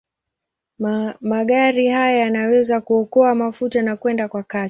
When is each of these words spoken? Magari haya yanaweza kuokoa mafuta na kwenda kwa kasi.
Magari 1.19 1.87
haya 1.87 2.17
yanaweza 2.17 2.81
kuokoa 2.81 3.35
mafuta 3.35 3.81
na 3.81 3.95
kwenda 3.97 4.27
kwa 4.27 4.43
kasi. 4.43 4.59